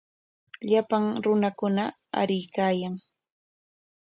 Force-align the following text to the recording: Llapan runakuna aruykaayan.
Llapan 0.69 1.03
runakuna 1.25 1.83
aruykaayan. 2.19 2.95